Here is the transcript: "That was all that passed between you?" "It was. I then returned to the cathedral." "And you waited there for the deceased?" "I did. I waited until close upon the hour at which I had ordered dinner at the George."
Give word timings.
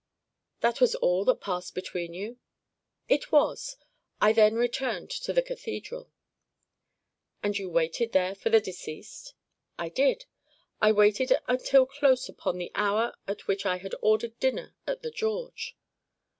"That 0.61 0.81
was 0.81 0.95
all 0.95 1.23
that 1.25 1.41
passed 1.41 1.75
between 1.75 2.11
you?" 2.15 2.39
"It 3.07 3.31
was. 3.31 3.77
I 4.19 4.33
then 4.33 4.55
returned 4.55 5.11
to 5.11 5.31
the 5.31 5.43
cathedral." 5.43 6.09
"And 7.43 7.55
you 7.55 7.69
waited 7.69 8.11
there 8.11 8.33
for 8.33 8.49
the 8.49 8.59
deceased?" 8.59 9.35
"I 9.77 9.89
did. 9.89 10.25
I 10.81 10.91
waited 10.91 11.37
until 11.47 11.85
close 11.85 12.27
upon 12.27 12.57
the 12.57 12.71
hour 12.73 13.13
at 13.27 13.45
which 13.45 13.63
I 13.63 13.77
had 13.77 13.93
ordered 14.01 14.39
dinner 14.39 14.73
at 14.87 15.03
the 15.03 15.11
George." 15.11 15.77